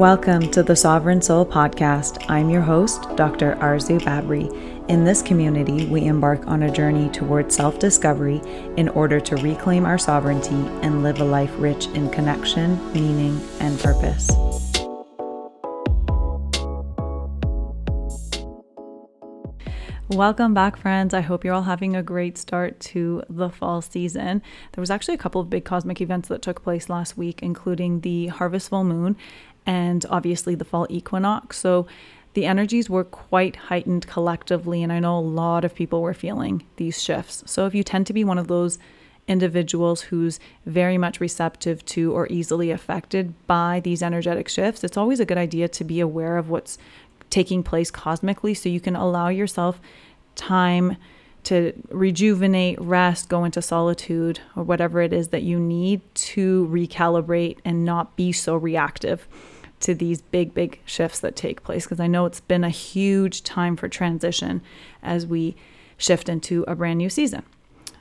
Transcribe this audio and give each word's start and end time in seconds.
Welcome 0.00 0.50
to 0.52 0.62
the 0.62 0.74
Sovereign 0.74 1.20
Soul 1.20 1.44
Podcast. 1.44 2.24
I'm 2.30 2.48
your 2.48 2.62
host, 2.62 3.02
Dr. 3.16 3.56
Arzu 3.56 4.00
Babri. 4.00 4.48
In 4.88 5.04
this 5.04 5.20
community, 5.20 5.84
we 5.88 6.06
embark 6.06 6.46
on 6.46 6.62
a 6.62 6.70
journey 6.70 7.10
towards 7.10 7.54
self 7.54 7.78
discovery 7.78 8.40
in 8.78 8.88
order 8.88 9.20
to 9.20 9.36
reclaim 9.36 9.84
our 9.84 9.98
sovereignty 9.98 10.66
and 10.80 11.02
live 11.02 11.20
a 11.20 11.24
life 11.24 11.52
rich 11.58 11.88
in 11.88 12.08
connection, 12.08 12.80
meaning, 12.94 13.38
and 13.60 13.78
purpose. 13.78 14.30
Welcome 20.10 20.54
back, 20.54 20.76
friends. 20.76 21.14
I 21.14 21.20
hope 21.20 21.44
you're 21.44 21.54
all 21.54 21.62
having 21.62 21.94
a 21.94 22.02
great 22.02 22.36
start 22.36 22.80
to 22.80 23.22
the 23.30 23.48
fall 23.48 23.80
season. 23.80 24.42
There 24.72 24.82
was 24.82 24.90
actually 24.90 25.14
a 25.14 25.18
couple 25.18 25.40
of 25.40 25.48
big 25.48 25.64
cosmic 25.64 26.00
events 26.00 26.26
that 26.28 26.42
took 26.42 26.64
place 26.64 26.88
last 26.88 27.16
week, 27.16 27.44
including 27.44 28.00
the 28.00 28.26
harvest 28.26 28.70
full 28.70 28.82
moon 28.82 29.16
and 29.66 30.04
obviously 30.10 30.54
the 30.54 30.64
fall 30.64 30.86
equinox. 30.88 31.58
So 31.58 31.86
the 32.34 32.46
energies 32.46 32.88
were 32.88 33.04
quite 33.04 33.56
heightened 33.56 34.06
collectively, 34.06 34.82
and 34.82 34.92
I 34.92 35.00
know 35.00 35.18
a 35.18 35.20
lot 35.20 35.64
of 35.64 35.74
people 35.74 36.00
were 36.00 36.14
feeling 36.14 36.64
these 36.76 37.02
shifts. 37.02 37.42
So 37.46 37.66
if 37.66 37.74
you 37.74 37.82
tend 37.82 38.06
to 38.06 38.12
be 38.12 38.24
one 38.24 38.38
of 38.38 38.48
those 38.48 38.78
individuals 39.26 40.02
who's 40.02 40.40
very 40.66 40.98
much 40.98 41.20
receptive 41.20 41.84
to 41.86 42.12
or 42.12 42.26
easily 42.28 42.70
affected 42.70 43.34
by 43.46 43.80
these 43.80 44.02
energetic 44.02 44.48
shifts, 44.48 44.84
it's 44.84 44.96
always 44.96 45.20
a 45.20 45.24
good 45.24 45.38
idea 45.38 45.68
to 45.68 45.84
be 45.84 46.00
aware 46.00 46.36
of 46.36 46.50
what's 46.50 46.78
taking 47.30 47.62
place 47.62 47.90
cosmically 47.90 48.54
so 48.54 48.68
you 48.68 48.80
can 48.80 48.96
allow 48.96 49.28
yourself 49.28 49.80
time 50.34 50.96
to 51.44 51.72
rejuvenate, 51.90 52.80
rest, 52.80 53.28
go 53.28 53.44
into 53.44 53.62
solitude, 53.62 54.40
or 54.54 54.62
whatever 54.62 55.00
it 55.00 55.12
is 55.12 55.28
that 55.28 55.42
you 55.42 55.58
need 55.58 56.00
to 56.14 56.68
recalibrate 56.70 57.58
and 57.64 57.84
not 57.84 58.16
be 58.16 58.32
so 58.32 58.56
reactive 58.56 59.26
to 59.80 59.94
these 59.94 60.20
big, 60.20 60.52
big 60.52 60.80
shifts 60.84 61.20
that 61.20 61.36
take 61.36 61.62
place. 61.62 61.84
Because 61.84 62.00
I 62.00 62.06
know 62.06 62.26
it's 62.26 62.40
been 62.40 62.64
a 62.64 62.70
huge 62.70 63.42
time 63.42 63.76
for 63.76 63.88
transition 63.88 64.62
as 65.02 65.26
we 65.26 65.56
shift 65.96 66.28
into 66.28 66.64
a 66.68 66.74
brand 66.74 66.98
new 66.98 67.10
season. 67.10 67.42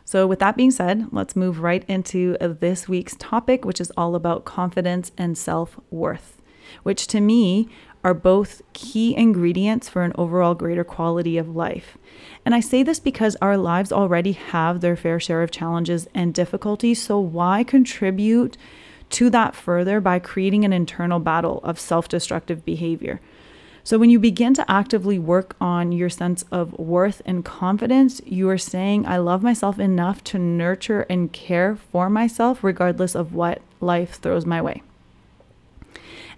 So, 0.04 0.26
with 0.26 0.40
that 0.40 0.58
being 0.58 0.72
said, 0.72 1.08
let's 1.12 1.36
move 1.36 1.60
right 1.60 1.86
into 1.88 2.36
this 2.40 2.90
week's 2.90 3.16
topic, 3.20 3.64
which 3.64 3.80
is 3.80 3.92
all 3.96 4.16
about 4.16 4.44
confidence 4.44 5.12
and 5.18 5.38
self 5.38 5.80
worth, 5.92 6.39
which 6.84 7.08
to 7.08 7.22
me 7.22 7.70
are 8.04 8.14
both 8.14 8.62
key 8.74 9.16
ingredients 9.16 9.90
for 9.90 10.04
an 10.04 10.14
overall 10.16 10.56
greater 10.56 10.84
quality 10.84 11.38
of 11.38 11.56
life. 11.56 11.98
And 12.46 12.56
I 12.56 12.62
say 12.62 12.84
this 12.84 13.00
because 13.00 13.36
our 13.42 13.58
lives 13.58 13.92
already 13.92 14.32
have 14.32 14.82
their 14.82 14.96
fair 14.96 15.20
share 15.20 15.44
of 15.44 15.52
challenges 15.52 16.08
and 16.14 16.34
difficulties, 16.34 17.02
so 17.02 17.20
why 17.20 17.64
contribute 17.64 18.58
to 19.12 19.30
that 19.32 19.56
further 19.56 20.00
by 20.00 20.20
creating 20.20 20.64
an 20.64 20.74
internal 20.74 21.20
battle 21.20 21.60
of 21.64 21.80
self 21.80 22.08
destructive 22.08 22.64
behavior? 22.64 23.20
So, 23.84 23.98
when 23.98 24.10
you 24.10 24.20
begin 24.20 24.54
to 24.54 24.70
actively 24.70 25.18
work 25.18 25.56
on 25.60 25.92
your 25.92 26.10
sense 26.10 26.44
of 26.52 26.78
worth 26.78 27.22
and 27.26 27.44
confidence, 27.44 28.22
you 28.26 28.50
are 28.50 28.58
saying, 28.58 29.08
I 29.08 29.18
love 29.18 29.42
myself 29.42 29.80
enough 29.80 30.24
to 30.26 30.38
nurture 30.38 31.08
and 31.10 31.32
care 31.34 31.76
for 31.76 32.10
myself, 32.10 32.64
regardless 32.64 33.16
of 33.16 33.34
what 33.34 33.62
life 33.82 34.20
throws 34.20 34.46
my 34.46 34.62
way. 34.62 34.84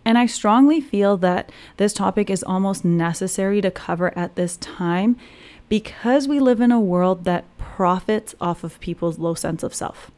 And 0.03 0.17
I 0.17 0.25
strongly 0.25 0.81
feel 0.81 1.17
that 1.17 1.51
this 1.77 1.93
topic 1.93 2.29
is 2.29 2.43
almost 2.43 2.83
necessary 2.83 3.61
to 3.61 3.71
cover 3.71 4.17
at 4.17 4.35
this 4.35 4.57
time 4.57 5.15
because 5.69 6.27
we 6.27 6.39
live 6.39 6.59
in 6.59 6.71
a 6.71 6.79
world 6.79 7.23
that 7.25 7.45
profits 7.57 8.35
off 8.41 8.63
of 8.63 8.79
people's 8.79 9.19
low 9.19 9.33
sense 9.33 9.63
of 9.63 9.73
self. 9.73 10.11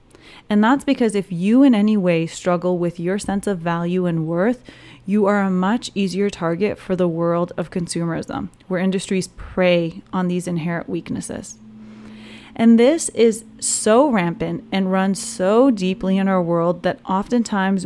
And 0.50 0.64
that's 0.64 0.84
because 0.84 1.16
if 1.16 1.32
you 1.32 1.64
in 1.64 1.76
any 1.76 1.98
way 1.98 2.26
struggle 2.26 2.78
with 2.78 3.00
your 3.00 3.20
sense 3.20 3.46
of 3.46 3.60
value 3.60 4.06
and 4.06 4.26
worth, 4.26 4.64
you 5.06 5.26
are 5.26 5.42
a 5.42 5.50
much 5.50 5.92
easier 5.94 6.30
target 6.30 6.80
for 6.80 6.96
the 6.96 7.08
world 7.08 7.52
of 7.58 7.70
consumerism, 7.70 8.50
where 8.68 8.80
industries 8.80 9.28
prey 9.30 10.02
on 10.14 10.28
these 10.28 10.48
inherent 10.48 10.88
weaknesses. 10.88 11.58
And 12.56 12.80
this 12.80 13.10
is 13.10 13.44
so 13.60 14.10
rampant 14.10 14.64
and 14.72 14.92
runs 14.92 15.22
so 15.22 15.72
deeply 15.72 16.18
in 16.18 16.28
our 16.28 16.42
world 16.42 16.84
that 16.84 17.00
oftentimes 17.06 17.86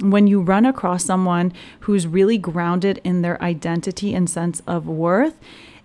when 0.00 0.26
you 0.26 0.40
run 0.40 0.64
across 0.64 1.04
someone 1.04 1.52
who's 1.80 2.06
really 2.06 2.38
grounded 2.38 3.00
in 3.04 3.22
their 3.22 3.42
identity 3.42 4.14
and 4.14 4.28
sense 4.28 4.62
of 4.66 4.86
worth, 4.86 5.38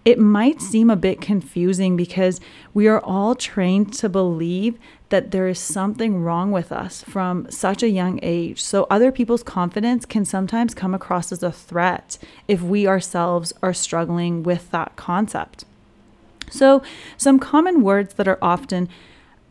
it 0.06 0.20
might 0.20 0.62
seem 0.62 0.90
a 0.90 0.98
bit 0.98 1.22
confusing 1.22 1.96
because 1.96 2.42
we 2.74 2.88
are 2.88 3.00
all 3.00 3.36
trained 3.36 3.94
to 3.94 4.10
believe 4.10 4.78
that 5.10 5.32
there 5.32 5.48
is 5.48 5.60
something 5.60 6.22
wrong 6.22 6.52
with 6.52 6.72
us 6.72 7.04
from 7.04 7.50
such 7.50 7.84
a 7.84 7.90
young 7.90 8.20
age. 8.22 8.62
So, 8.62 8.86
other 8.90 9.12
people's 9.12 9.44
confidence 9.44 10.06
can 10.06 10.26
sometimes 10.26 10.74
come 10.74 10.94
across 10.94 11.32
as 11.32 11.44
a 11.44 11.52
threat 11.52 12.18
if 12.48 12.62
we 12.62 12.88
ourselves 12.88 13.54
are 13.62 13.74
struggling 13.74 14.44
with 14.44 14.72
that 14.72 14.96
concept. 14.96 15.66
So, 16.50 16.84
some 17.16 17.40
common 17.40 17.82
words 17.82 18.16
that 18.16 18.28
are 18.28 18.40
often 18.42 18.90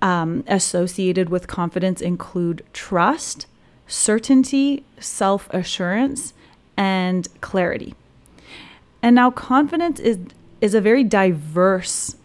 um, 0.02 0.44
associated 0.46 1.30
with 1.30 1.46
confidence 1.46 2.02
include 2.02 2.64
trust, 2.72 3.46
certainty, 3.86 4.84
self 4.98 5.48
assurance, 5.50 6.32
and 6.76 7.28
clarity. 7.40 7.94
And 9.02 9.14
now, 9.14 9.30
confidence 9.30 9.98
is, 10.00 10.18
is 10.60 10.74
a 10.74 10.80
very 10.80 11.04
diverse 11.04 12.16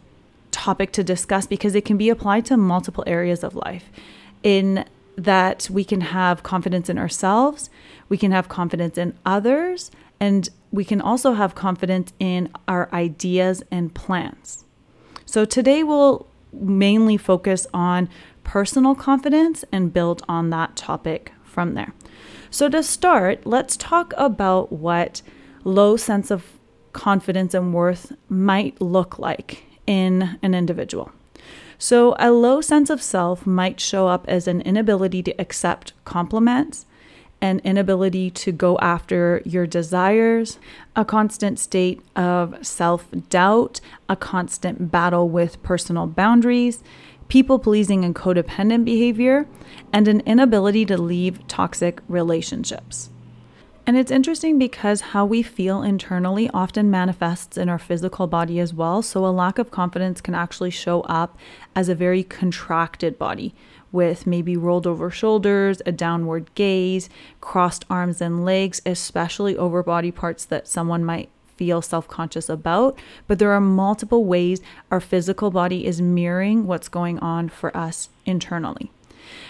topic 0.51 0.91
to 0.94 1.03
discuss 1.03 1.47
because 1.47 1.75
it 1.75 1.85
can 1.85 1.97
be 1.97 2.09
applied 2.09 2.45
to 2.45 2.57
multiple 2.57 3.03
areas 3.07 3.44
of 3.44 3.56
life. 3.56 3.85
In 4.44 4.85
that 5.16 5.68
we 5.72 5.84
can 5.84 6.01
have 6.01 6.44
confidence 6.44 6.90
in 6.90 6.97
ourselves, 6.97 7.69
we 8.07 8.18
can 8.18 8.31
have 8.31 8.47
confidence 8.47 8.97
in 8.97 9.18
others, 9.25 9.91
and 10.19 10.50
we 10.72 10.85
can 10.85 11.01
also 11.01 11.34
have 11.34 11.56
confidence 11.56 12.13
in 12.19 12.50
our 12.68 12.89
ideas 12.94 13.63
and 13.72 13.94
plans. 13.94 14.63
So 15.25 15.44
today 15.44 15.84
we'll 15.84 16.28
mainly 16.53 17.18
focus 17.18 17.68
on 17.74 18.09
personal 18.44 18.95
confidence 18.95 19.66
and 19.72 19.91
build 19.91 20.24
on 20.29 20.50
that 20.51 20.75
topic 20.75 21.31
from 21.57 21.73
there. 21.73 21.91
So, 22.51 22.69
to 22.69 22.84
start, 22.84 23.47
let's 23.47 23.75
talk 23.75 24.13
about 24.16 24.72
what 24.72 25.23
low 25.63 25.97
sense 25.97 26.29
of 26.29 26.53
confidence 26.94 27.56
and 27.56 27.73
worth 27.73 28.13
might 28.29 28.79
look 28.79 29.18
like 29.18 29.63
in 29.88 30.38
an 30.44 30.53
individual. 30.53 31.12
So, 31.79 32.16
a 32.19 32.29
low 32.29 32.62
sense 32.62 32.91
of 32.91 33.01
self 33.01 33.47
might 33.47 33.79
show 33.79 34.07
up 34.07 34.23
as 34.28 34.47
an 34.47 34.62
inability 34.62 35.23
to 35.23 35.41
accept 35.41 35.94
compliments, 36.06 36.85
an 37.41 37.59
inability 37.63 38.29
to 38.29 38.51
go 38.51 38.78
after 38.78 39.41
your 39.44 39.66
desires, 39.66 40.59
a 40.95 41.03
constant 41.03 41.57
state 41.57 42.03
of 42.16 42.56
self 42.62 43.07
doubt, 43.29 43.81
a 44.07 44.16
constant 44.16 44.91
battle 44.91 45.28
with 45.28 45.63
personal 45.63 46.06
boundaries, 46.06 46.84
people 47.27 47.59
pleasing 47.59 48.03
and 48.05 48.15
codependent 48.15 48.85
behavior, 48.85 49.47
and 49.91 50.07
an 50.07 50.21
inability 50.21 50.85
to 50.85 50.97
leave 50.97 51.45
toxic 51.47 52.01
relationships. 52.07 53.09
And 53.85 53.95
it's 53.95 54.11
interesting 54.11 54.59
because 54.59 54.99
how 54.99 55.25
we 55.25 55.41
feel 55.41 55.81
internally 55.81 56.49
often 56.53 56.91
manifests 56.91 57.57
in 57.57 57.69
our 57.69 57.79
physical 57.79 58.27
body 58.27 58.59
as 58.59 58.73
well. 58.73 59.01
So, 59.01 59.25
a 59.25 59.27
lack 59.27 59.57
of 59.57 59.71
confidence 59.71 60.19
can 60.19 60.35
actually 60.35 60.71
show 60.71 61.01
up 61.03 61.38
as 61.73 61.88
a 61.88 61.95
very 61.95 62.21
contracted 62.21 63.17
body 63.17 63.55
with 63.91 64.27
maybe 64.27 64.57
rolled 64.57 64.85
over 64.85 65.09
shoulders, 65.09 65.81
a 65.85 65.94
downward 65.94 66.53
gaze, 66.53 67.09
crossed 67.39 67.85
arms 67.89 68.19
and 68.19 68.44
legs, 68.44 68.81
especially 68.85 69.55
over 69.55 69.81
body 69.81 70.11
parts 70.11 70.44
that 70.44 70.67
someone 70.67 71.05
might 71.05 71.29
feel 71.57 71.81
self 71.81 72.07
conscious 72.07 72.50
about, 72.50 72.97
but 73.28 73.40
there 73.40 73.51
are 73.51 73.62
multiple 73.62 74.25
ways 74.25 74.62
our 74.91 75.01
physical 75.01 75.51
body 75.51 75.85
is 75.85 76.01
mirroring 76.01 76.68
what's 76.68 76.88
going 76.88 77.19
on 77.19 77.50
for 77.50 77.75
us 77.75 78.09
internally. 78.25 78.91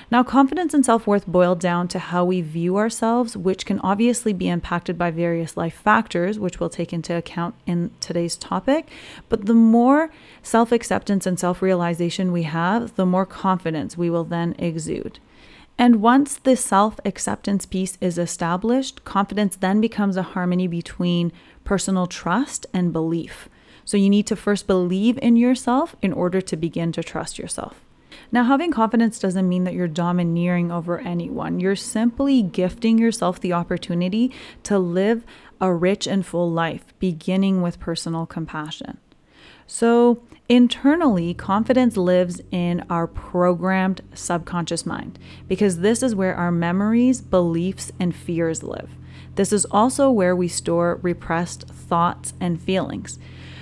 Now, 0.10 0.24
confidence 0.24 0.74
and 0.74 0.86
self 0.86 1.06
worth 1.06 1.28
boil 1.28 1.56
down 1.56 1.88
to 1.90 2.00
how 2.00 2.24
we 2.24 2.42
view 2.42 2.78
ourselves, 2.78 3.36
which 3.36 3.66
can 3.66 3.80
obviously 3.82 4.34
be 4.34 4.48
impacted 4.48 4.98
by 4.98 5.12
various 5.12 5.58
life 5.58 5.76
factors, 5.76 6.40
which 6.40 6.60
we'll 6.60 6.70
take 6.70 6.94
into 6.94 7.16
account 7.16 7.56
in 7.66 7.92
today's 8.00 8.38
topic. 8.38 8.88
But 9.30 9.46
the 9.46 9.54
more 9.54 10.10
self 10.42 10.72
acceptance 10.72 11.26
and 11.26 11.40
self 11.40 11.62
realization 11.62 12.32
we 12.32 12.44
have, 12.44 12.96
the 12.96 13.06
more 13.06 13.26
confidence 13.26 13.98
we 13.98 14.10
will 14.10 14.24
then 14.24 14.56
exude. 14.58 15.20
And 15.78 16.02
once 16.02 16.38
the 16.38 16.56
self 16.56 17.00
acceptance 17.06 17.66
piece 17.66 17.98
is 18.02 18.18
established, 18.18 19.04
confidence 19.04 19.56
then 19.58 19.80
becomes 19.80 20.18
a 20.18 20.24
harmony 20.24 20.68
between 20.68 21.32
personal 21.68 22.08
trust 22.08 22.66
and 22.74 22.94
belief. 22.94 23.50
So 23.84 23.98
you 23.98 24.10
need 24.10 24.26
to 24.28 24.38
first 24.38 24.68
believe 24.68 25.20
in 25.22 25.36
yourself 25.36 25.98
in 26.02 26.14
order 26.14 26.40
to 26.40 26.56
begin 26.56 26.94
to 26.94 27.04
trust 27.04 27.38
yourself. 27.38 27.84
Now, 28.32 28.46
having 28.46 28.72
confidence 28.72 29.20
doesn't 29.20 29.50
mean 29.50 29.66
that 29.66 29.74
you're 29.74 29.90
domineering 29.90 30.72
over 30.72 31.00
anyone. 31.00 31.60
You're 31.60 31.76
simply 31.76 32.42
gifting 32.42 32.98
yourself 32.98 33.42
the 33.42 33.52
opportunity 33.52 34.32
to 34.64 34.80
live 34.80 35.26
a 35.60 35.74
rich 35.74 36.08
and 36.08 36.26
full 36.26 36.50
life, 36.50 36.94
beginning 37.00 37.62
with 37.62 37.82
personal 37.82 38.26
compassion. 38.26 38.98
So, 39.66 40.24
internally, 40.48 41.34
confidence 41.34 41.98
lives 41.98 42.42
in 42.50 42.86
our 42.90 43.08
programmed 43.08 44.00
subconscious 44.14 44.86
mind 44.86 45.20
because 45.50 45.80
this 45.80 46.02
is 46.02 46.16
where 46.16 46.36
our 46.36 46.52
memories, 46.52 47.20
beliefs, 47.20 47.92
and 48.00 48.16
fears 48.16 48.64
live. 48.64 48.90
This 49.38 49.54
is 49.54 49.66
also 49.66 50.12
where 50.12 50.36
we 50.36 50.48
store 50.48 51.00
repressed 51.02 51.68
thoughts 51.68 52.34
and 52.42 52.62
feelings. 52.62 53.18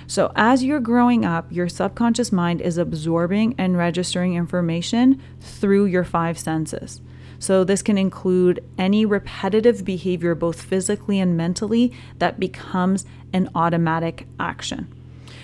So, 0.08 0.32
as 0.36 0.64
you're 0.64 0.80
growing 0.80 1.26
up, 1.26 1.52
your 1.52 1.68
subconscious 1.68 2.32
mind 2.32 2.62
is 2.62 2.78
absorbing 2.78 3.56
and 3.58 3.78
registering 3.78 4.36
information 4.36 5.22
through 5.40 5.86
your 5.86 6.04
five 6.04 6.38
senses. 6.38 7.02
So, 7.40 7.64
this 7.64 7.82
can 7.82 7.98
include 7.98 8.64
any 8.78 9.06
repetitive 9.06 9.84
behavior, 9.84 10.36
both 10.36 10.62
physically 10.62 11.20
and 11.20 11.36
mentally, 11.36 11.92
that 12.20 12.40
becomes 12.40 13.06
an 13.34 13.50
automatic 13.56 14.28
action. 14.40 14.88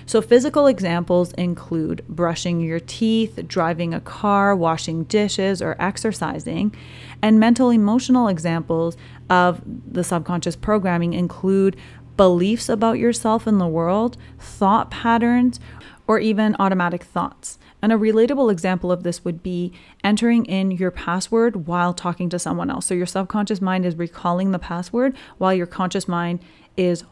So, 0.06 0.22
physical 0.22 0.68
examples 0.68 1.32
include 1.34 2.06
brushing 2.08 2.62
your 2.62 2.80
teeth, 2.80 3.40
driving 3.48 3.94
a 3.94 4.02
car, 4.02 4.56
washing 4.56 5.04
dishes, 5.06 5.62
or 5.62 5.76
exercising. 5.80 6.76
And 7.22 7.40
mental 7.40 7.70
emotional 7.70 8.28
examples 8.28 8.98
of 9.30 9.62
the 9.66 10.04
subconscious 10.04 10.56
programming 10.56 11.14
include 11.14 11.78
beliefs 12.18 12.70
about 12.70 13.00
yourself 13.00 13.48
and 13.48 13.60
the 13.60 13.68
world, 13.68 14.18
thought 14.38 14.92
patterns, 14.92 15.60
or 16.08 16.20
even 16.20 16.56
automatic 16.60 17.04
thoughts. 17.04 17.58
And 17.82 17.92
a 17.92 17.98
relatable 17.98 18.52
example 18.52 18.92
of 18.92 19.04
this 19.04 19.24
would 19.26 19.42
be 19.42 19.72
entering 20.04 20.46
in 20.46 20.72
your 20.72 20.92
password 20.92 21.68
while 21.68 21.94
talking 21.94 22.30
to 22.30 22.38
someone 22.38 22.70
else. 22.70 22.86
So 22.86 22.94
your 22.94 23.06
subconscious 23.06 23.62
mind 23.62 23.86
is 23.86 23.96
recalling 23.96 24.52
the 24.52 24.60
password 24.60 25.16
while 25.38 25.54
your 25.54 25.66
conscious 25.66 26.08
mind 26.08 26.40
is 26.78 27.04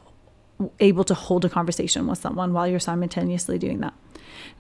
able 0.79 1.03
to 1.06 1.13
hold 1.13 1.45
a 1.45 1.50
conversation 1.50 2.07
with 2.07 2.19
someone 2.19 2.53
while 2.53 2.67
you're 2.67 2.79
simultaneously 2.79 3.57
doing 3.57 3.79
that. 3.79 3.94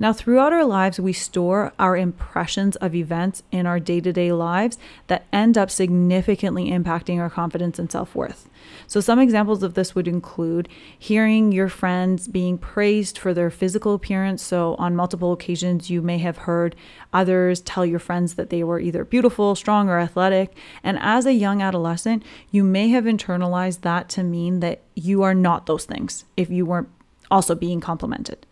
Now, 0.01 0.13
throughout 0.13 0.53
our 0.53 0.63
lives, 0.63 0.97
we 0.97 1.11
store 1.11 1.73
our 1.77 1.97
impressions 1.97 2.77
of 2.77 2.95
events 2.95 3.43
in 3.51 3.65
our 3.65 3.81
day 3.81 3.99
to 3.99 4.13
day 4.13 4.31
lives 4.31 4.77
that 5.07 5.25
end 5.33 5.57
up 5.57 5.69
significantly 5.69 6.71
impacting 6.71 7.19
our 7.19 7.29
confidence 7.29 7.77
and 7.77 7.91
self 7.91 8.15
worth. 8.15 8.49
So, 8.87 9.01
some 9.01 9.19
examples 9.19 9.61
of 9.61 9.73
this 9.73 9.95
would 9.95 10.07
include 10.07 10.69
hearing 10.97 11.51
your 11.51 11.67
friends 11.67 12.29
being 12.29 12.57
praised 12.57 13.17
for 13.17 13.33
their 13.33 13.49
physical 13.49 13.93
appearance. 13.93 14.41
So, 14.41 14.75
on 14.75 14.95
multiple 14.95 15.33
occasions, 15.33 15.89
you 15.89 16.01
may 16.01 16.19
have 16.19 16.37
heard 16.37 16.77
others 17.11 17.59
tell 17.59 17.85
your 17.85 17.99
friends 17.99 18.35
that 18.35 18.49
they 18.49 18.63
were 18.63 18.79
either 18.79 19.03
beautiful, 19.03 19.53
strong, 19.53 19.89
or 19.89 19.99
athletic. 19.99 20.55
And 20.81 20.97
as 21.01 21.25
a 21.25 21.33
young 21.33 21.61
adolescent, 21.61 22.23
you 22.51 22.63
may 22.63 22.87
have 22.87 23.03
internalized 23.03 23.81
that 23.81 24.07
to 24.09 24.23
mean 24.23 24.61
that 24.61 24.81
you 24.95 25.23
are 25.23 25.35
not 25.35 25.65
those 25.65 25.83
things 25.83 26.23
if 26.37 26.49
you 26.49 26.65
weren't 26.65 26.89
also 27.29 27.53
being 27.53 27.81
complimented. 27.81 28.45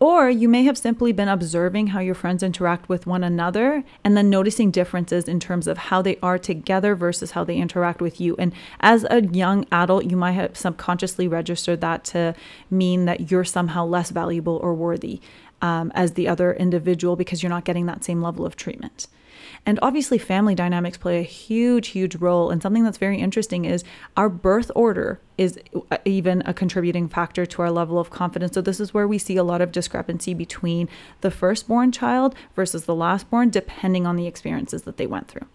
Or 0.00 0.30
you 0.30 0.48
may 0.48 0.64
have 0.64 0.78
simply 0.78 1.12
been 1.12 1.28
observing 1.28 1.88
how 1.88 2.00
your 2.00 2.14
friends 2.14 2.42
interact 2.42 2.88
with 2.88 3.06
one 3.06 3.22
another 3.22 3.84
and 4.02 4.16
then 4.16 4.30
noticing 4.30 4.70
differences 4.70 5.28
in 5.28 5.38
terms 5.38 5.66
of 5.66 5.76
how 5.76 6.00
they 6.00 6.16
are 6.22 6.38
together 6.38 6.94
versus 6.94 7.32
how 7.32 7.44
they 7.44 7.56
interact 7.56 8.00
with 8.00 8.18
you. 8.18 8.34
And 8.38 8.54
as 8.80 9.04
a 9.10 9.22
young 9.26 9.66
adult, 9.70 10.06
you 10.06 10.16
might 10.16 10.32
have 10.32 10.56
subconsciously 10.56 11.28
registered 11.28 11.82
that 11.82 12.04
to 12.06 12.34
mean 12.70 13.04
that 13.04 13.30
you're 13.30 13.44
somehow 13.44 13.84
less 13.84 14.08
valuable 14.08 14.56
or 14.62 14.72
worthy 14.72 15.20
um, 15.60 15.92
as 15.94 16.12
the 16.12 16.28
other 16.28 16.54
individual 16.54 17.14
because 17.14 17.42
you're 17.42 17.50
not 17.50 17.66
getting 17.66 17.84
that 17.84 18.02
same 18.02 18.22
level 18.22 18.46
of 18.46 18.56
treatment. 18.56 19.06
And 19.66 19.78
obviously, 19.82 20.18
family 20.18 20.54
dynamics 20.54 20.96
play 20.96 21.18
a 21.18 21.22
huge, 21.22 21.88
huge 21.88 22.16
role. 22.16 22.50
And 22.50 22.62
something 22.62 22.82
that's 22.82 22.98
very 22.98 23.18
interesting 23.18 23.64
is 23.64 23.84
our 24.16 24.28
birth 24.28 24.70
order 24.74 25.20
is 25.36 25.58
uh, 25.90 25.98
even 26.04 26.42
a 26.46 26.54
contributing 26.54 27.08
factor 27.08 27.44
to 27.46 27.62
our 27.62 27.70
level 27.70 27.98
of 27.98 28.10
confidence. 28.10 28.54
So, 28.54 28.62
this 28.62 28.80
is 28.80 28.94
where 28.94 29.06
we 29.06 29.18
see 29.18 29.36
a 29.36 29.44
lot 29.44 29.60
of 29.60 29.72
discrepancy 29.72 30.34
between 30.34 30.88
the 31.20 31.30
firstborn 31.30 31.92
child 31.92 32.34
versus 32.56 32.86
the 32.86 32.94
lastborn, 32.94 33.50
depending 33.50 34.06
on 34.06 34.16
the 34.16 34.26
experiences 34.26 34.82
that 34.82 34.96
they 34.96 35.06
went 35.06 35.28
through. 35.28 35.46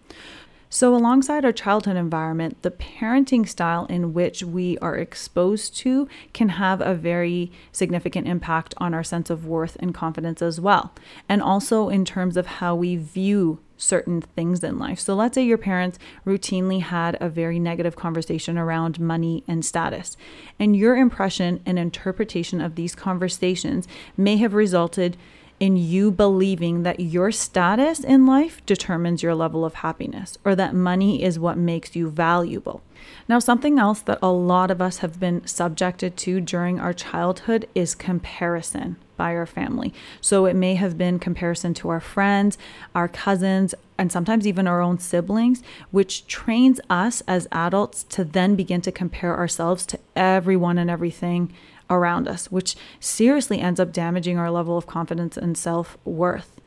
So, 0.68 0.94
alongside 0.94 1.44
our 1.44 1.52
childhood 1.52 1.96
environment, 1.96 2.62
the 2.62 2.70
parenting 2.70 3.48
style 3.48 3.86
in 3.86 4.12
which 4.12 4.42
we 4.42 4.76
are 4.78 4.96
exposed 4.96 5.76
to 5.78 6.08
can 6.32 6.50
have 6.50 6.80
a 6.80 6.94
very 6.94 7.52
significant 7.72 8.26
impact 8.26 8.74
on 8.78 8.92
our 8.92 9.04
sense 9.04 9.30
of 9.30 9.46
worth 9.46 9.76
and 9.80 9.94
confidence 9.94 10.42
as 10.42 10.60
well. 10.60 10.92
And 11.28 11.40
also 11.40 11.88
in 11.88 12.04
terms 12.04 12.36
of 12.36 12.46
how 12.46 12.74
we 12.74 12.96
view 12.96 13.60
certain 13.76 14.20
things 14.20 14.62
in 14.62 14.78
life. 14.78 15.00
So, 15.00 15.14
let's 15.14 15.34
say 15.34 15.44
your 15.44 15.58
parents 15.58 15.98
routinely 16.26 16.80
had 16.80 17.16
a 17.20 17.28
very 17.28 17.58
negative 17.58 17.96
conversation 17.96 18.58
around 18.58 19.00
money 19.00 19.44
and 19.46 19.64
status, 19.64 20.16
and 20.58 20.76
your 20.76 20.96
impression 20.96 21.60
and 21.66 21.78
interpretation 21.78 22.60
of 22.60 22.74
these 22.74 22.94
conversations 22.94 23.86
may 24.16 24.36
have 24.36 24.54
resulted 24.54 25.16
in 25.58 25.76
you 25.76 26.10
believing 26.10 26.82
that 26.82 27.00
your 27.00 27.32
status 27.32 28.00
in 28.00 28.26
life 28.26 28.64
determines 28.66 29.22
your 29.22 29.34
level 29.34 29.64
of 29.64 29.74
happiness 29.74 30.36
or 30.44 30.54
that 30.54 30.74
money 30.74 31.22
is 31.22 31.38
what 31.38 31.56
makes 31.56 31.96
you 31.96 32.10
valuable. 32.10 32.82
Now, 33.28 33.38
something 33.38 33.78
else 33.78 34.00
that 34.02 34.18
a 34.22 34.30
lot 34.30 34.70
of 34.70 34.82
us 34.82 34.98
have 34.98 35.18
been 35.18 35.46
subjected 35.46 36.16
to 36.18 36.40
during 36.40 36.78
our 36.80 36.92
childhood 36.92 37.68
is 37.74 37.94
comparison 37.94 38.96
by 39.16 39.34
our 39.34 39.46
family. 39.46 39.94
So 40.20 40.44
it 40.46 40.54
may 40.54 40.74
have 40.74 40.98
been 40.98 41.18
comparison 41.18 41.72
to 41.74 41.88
our 41.88 42.00
friends, 42.00 42.58
our 42.94 43.08
cousins, 43.08 43.74
and 43.98 44.12
sometimes 44.12 44.46
even 44.46 44.66
our 44.66 44.82
own 44.82 44.98
siblings, 44.98 45.62
which 45.90 46.26
trains 46.26 46.80
us 46.90 47.22
as 47.26 47.48
adults 47.50 48.04
to 48.04 48.24
then 48.24 48.56
begin 48.56 48.82
to 48.82 48.92
compare 48.92 49.36
ourselves 49.36 49.86
to 49.86 49.98
everyone 50.14 50.76
and 50.76 50.90
everything 50.90 51.52
around 51.88 52.28
us, 52.28 52.50
which 52.50 52.76
seriously 53.00 53.60
ends 53.60 53.80
up 53.80 53.92
damaging 53.92 54.38
our 54.38 54.50
level 54.50 54.76
of 54.76 54.86
confidence 54.86 55.36
and 55.36 55.56
self 55.56 55.96
worth. 56.04 56.60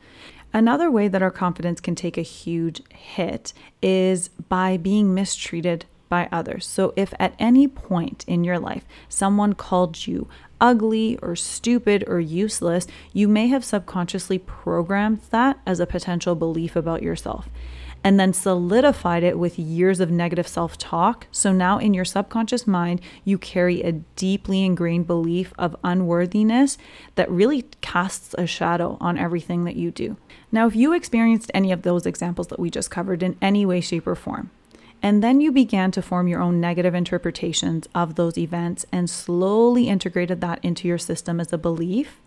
Another 0.52 0.90
way 0.90 1.06
that 1.08 1.22
our 1.22 1.30
confidence 1.30 1.80
can 1.80 1.94
take 1.94 2.18
a 2.18 2.22
huge 2.22 2.82
hit 2.92 3.52
is 3.80 4.28
by 4.28 4.76
being 4.76 5.14
mistreated 5.14 5.86
by 6.08 6.28
others. 6.32 6.66
So, 6.66 6.92
if 6.96 7.14
at 7.20 7.34
any 7.38 7.68
point 7.68 8.24
in 8.26 8.42
your 8.42 8.58
life 8.58 8.84
someone 9.08 9.54
called 9.54 10.06
you 10.06 10.28
ugly 10.60 11.18
or 11.22 11.34
stupid 11.36 12.04
or 12.06 12.20
useless, 12.20 12.86
you 13.12 13.28
may 13.28 13.48
have 13.48 13.64
subconsciously 13.64 14.38
programmed 14.38 15.20
that 15.30 15.58
as 15.66 15.80
a 15.80 15.86
potential 15.86 16.34
belief 16.34 16.76
about 16.76 17.02
yourself 17.02 17.48
and 18.02 18.18
then 18.18 18.32
solidified 18.32 19.22
it 19.22 19.38
with 19.38 19.58
years 19.58 20.00
of 20.00 20.10
negative 20.10 20.48
self 20.48 20.78
talk. 20.78 21.26
So 21.30 21.52
now 21.52 21.78
in 21.78 21.94
your 21.94 22.04
subconscious 22.04 22.66
mind, 22.66 23.00
you 23.24 23.38
carry 23.38 23.82
a 23.82 23.92
deeply 23.92 24.64
ingrained 24.64 25.06
belief 25.06 25.52
of 25.58 25.76
unworthiness 25.84 26.78
that 27.14 27.30
really 27.30 27.62
casts 27.80 28.34
a 28.38 28.46
shadow 28.46 28.96
on 29.00 29.18
everything 29.18 29.64
that 29.64 29.76
you 29.76 29.90
do. 29.90 30.16
Now, 30.52 30.66
if 30.66 30.74
you 30.74 30.92
experienced 30.92 31.50
any 31.54 31.72
of 31.72 31.82
those 31.82 32.06
examples 32.06 32.48
that 32.48 32.58
we 32.58 32.70
just 32.70 32.90
covered 32.90 33.22
in 33.22 33.36
any 33.40 33.64
way, 33.64 33.80
shape, 33.80 34.06
or 34.06 34.16
form, 34.16 34.50
and 35.02 35.22
then 35.22 35.40
you 35.40 35.52
began 35.52 35.90
to 35.92 36.02
form 36.02 36.28
your 36.28 36.40
own 36.40 36.60
negative 36.60 36.94
interpretations 36.94 37.88
of 37.94 38.14
those 38.14 38.36
events 38.36 38.84
and 38.92 39.08
slowly 39.08 39.88
integrated 39.88 40.40
that 40.40 40.58
into 40.62 40.86
your 40.86 40.98
system 40.98 41.40
as 41.40 41.52
a 41.52 41.58
belief, 41.58 42.20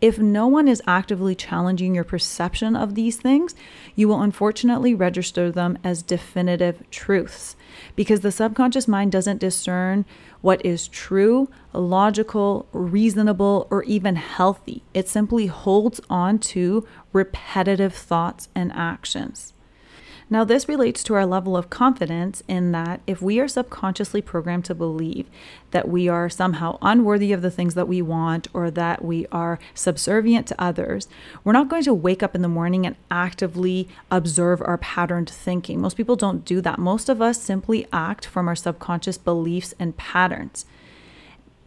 if 0.00 0.18
no 0.18 0.46
one 0.46 0.68
is 0.68 0.82
actively 0.86 1.34
challenging 1.34 1.94
your 1.94 2.04
perception 2.04 2.74
of 2.74 2.94
these 2.94 3.16
things, 3.16 3.54
you 3.94 4.08
will 4.08 4.22
unfortunately 4.22 4.94
register 4.94 5.50
them 5.50 5.78
as 5.84 6.02
definitive 6.02 6.88
truths 6.90 7.56
because 7.96 8.20
the 8.20 8.32
subconscious 8.32 8.88
mind 8.88 9.12
doesn't 9.12 9.38
discern 9.38 10.04
what 10.40 10.64
is 10.64 10.88
true, 10.88 11.48
logical, 11.72 12.66
reasonable, 12.72 13.66
or 13.70 13.82
even 13.84 14.16
healthy. 14.16 14.82
It 14.94 15.08
simply 15.08 15.46
holds 15.46 16.00
on 16.08 16.38
to 16.38 16.86
repetitive 17.12 17.94
thoughts 17.94 18.48
and 18.54 18.72
actions. 18.72 19.52
Now, 20.32 20.44
this 20.44 20.68
relates 20.68 21.02
to 21.04 21.14
our 21.14 21.26
level 21.26 21.56
of 21.56 21.70
confidence 21.70 22.44
in 22.46 22.70
that 22.70 23.00
if 23.04 23.20
we 23.20 23.40
are 23.40 23.48
subconsciously 23.48 24.22
programmed 24.22 24.64
to 24.66 24.76
believe 24.76 25.26
that 25.72 25.88
we 25.88 26.08
are 26.08 26.28
somehow 26.28 26.78
unworthy 26.80 27.32
of 27.32 27.42
the 27.42 27.50
things 27.50 27.74
that 27.74 27.88
we 27.88 28.00
want 28.00 28.46
or 28.54 28.70
that 28.70 29.04
we 29.04 29.26
are 29.32 29.58
subservient 29.74 30.46
to 30.46 30.62
others, 30.62 31.08
we're 31.42 31.52
not 31.52 31.68
going 31.68 31.82
to 31.82 31.92
wake 31.92 32.22
up 32.22 32.36
in 32.36 32.42
the 32.42 32.48
morning 32.48 32.86
and 32.86 32.94
actively 33.10 33.88
observe 34.08 34.62
our 34.62 34.78
patterned 34.78 35.28
thinking. 35.28 35.80
Most 35.80 35.96
people 35.96 36.14
don't 36.14 36.44
do 36.44 36.60
that. 36.60 36.78
Most 36.78 37.08
of 37.08 37.20
us 37.20 37.42
simply 37.42 37.88
act 37.92 38.24
from 38.24 38.46
our 38.46 38.56
subconscious 38.56 39.18
beliefs 39.18 39.74
and 39.80 39.96
patterns 39.96 40.64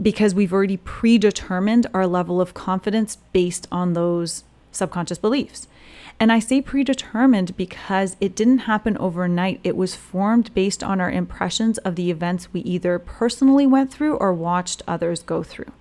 because 0.01 0.33
we've 0.33 0.53
already 0.53 0.77
predetermined 0.77 1.87
our 1.93 2.07
level 2.07 2.39
of 2.39 2.53
confidence 2.53 3.17
based 3.33 3.67
on 3.71 3.91
those 3.91 4.45
subconscious 4.73 5.17
beliefs. 5.17 5.67
And 6.19 6.31
I 6.31 6.39
say 6.39 6.61
predetermined 6.61 7.57
because 7.57 8.15
it 8.21 8.35
didn't 8.35 8.59
happen 8.59 8.97
overnight. 8.97 9.59
It 9.63 9.75
was 9.75 9.95
formed 9.95 10.53
based 10.53 10.83
on 10.83 11.01
our 11.01 11.11
impressions 11.11 11.77
of 11.79 11.95
the 11.95 12.11
events 12.11 12.53
we 12.53 12.61
either 12.61 12.99
personally 12.99 13.65
went 13.65 13.91
through 13.91 14.15
or 14.17 14.33
watched 14.33 14.81
others 14.87 15.23
go 15.23 15.43
through. 15.43 15.71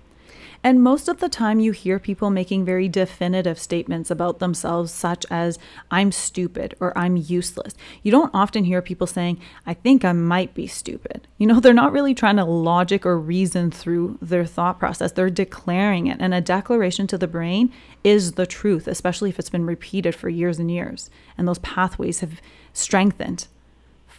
And 0.63 0.81
most 0.81 1.09
of 1.09 1.19
the 1.19 1.27
time, 1.27 1.59
you 1.59 1.73
hear 1.73 1.99
people 1.99 2.29
making 2.29 2.63
very 2.63 2.87
definitive 2.87 3.59
statements 3.59 4.09
about 4.09 4.39
themselves, 4.39 4.93
such 4.93 5.25
as, 5.29 5.59
I'm 5.91 6.13
stupid 6.13 6.73
or 6.79 6.97
I'm 6.97 7.17
useless. 7.17 7.73
You 8.01 8.11
don't 8.11 8.33
often 8.33 8.63
hear 8.63 8.81
people 8.81 9.05
saying, 9.05 9.41
I 9.65 9.73
think 9.73 10.05
I 10.05 10.13
might 10.13 10.53
be 10.53 10.65
stupid. 10.67 11.27
You 11.37 11.47
know, 11.47 11.59
they're 11.63 11.73
not 11.73 11.91
really 11.91 12.15
trying 12.15 12.37
to 12.37 12.45
logic 12.45 13.05
or 13.05 13.19
reason 13.19 13.71
through 13.71 14.17
their 14.21 14.45
thought 14.45 14.79
process, 14.79 15.11
they're 15.11 15.29
declaring 15.29 16.07
it. 16.07 16.17
And 16.21 16.33
a 16.33 16.39
declaration 16.39 17.07
to 17.07 17.17
the 17.17 17.27
brain 17.27 17.73
is 18.03 18.33
the 18.33 18.45
truth, 18.45 18.87
especially 18.87 19.29
if 19.29 19.39
it's 19.39 19.49
been 19.49 19.65
repeated 19.65 20.15
for 20.15 20.29
years 20.29 20.59
and 20.59 20.71
years. 20.71 21.09
And 21.37 21.45
those 21.45 21.59
pathways 21.59 22.21
have 22.21 22.41
strengthened 22.71 23.47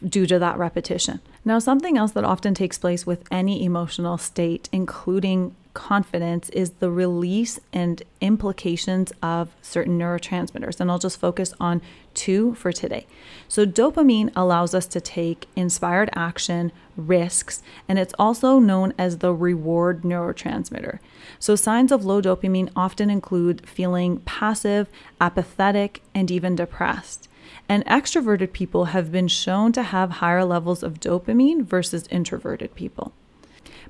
due 0.07 0.27
to 0.27 0.39
that 0.39 0.59
repetition. 0.59 1.21
Now, 1.45 1.59
something 1.59 1.97
else 1.97 2.13
that 2.13 2.25
often 2.25 2.53
takes 2.53 2.79
place 2.79 3.07
with 3.07 3.25
any 3.31 3.65
emotional 3.65 4.19
state, 4.19 4.69
including 4.73 5.55
confidence, 5.75 6.49
is 6.51 6.71
the 6.71 6.91
release 6.91 7.61
and 7.73 8.03
implications 8.21 9.13
of 9.23 9.55
certain 9.61 9.99
neurotransmitters. 9.99 10.81
And 10.81 10.91
I'll 10.91 10.99
just 10.99 11.21
focus 11.21 11.53
on 11.61 11.83
two 12.15 12.55
for 12.55 12.73
today. 12.73 13.07
So, 13.49 13.67
dopamine 13.67 14.31
allows 14.35 14.75
us 14.75 14.87
to 14.87 15.01
take 15.01 15.49
inspired 15.57 16.11
action, 16.15 16.73
risks, 16.97 17.63
and 17.89 17.99
it's 17.99 18.15
also 18.19 18.59
known 18.59 18.95
as 18.97 19.19
the 19.19 19.35
reward 19.35 20.03
neurotransmitter. 20.03 21.01
So, 21.39 21.57
signs 21.57 21.93
of 21.93 22.05
low 22.05 22.23
dopamine 22.23 22.71
often 22.75 23.11
include 23.11 23.69
feeling 23.69 24.19
passive, 24.21 24.89
apathetic, 25.21 26.03
and 26.15 26.31
even 26.31 26.57
depressed. 26.57 27.29
And 27.69 27.85
extroverted 27.87 28.53
people 28.53 28.87
have 28.87 29.13
been 29.13 29.29
shown 29.29 29.73
to 29.73 29.83
have 29.83 30.11
higher 30.13 30.45
levels 30.45 30.83
of 30.83 31.01
dopamine 31.01 31.65
versus 31.65 32.07
introverted 32.09 32.75
people. 32.75 33.13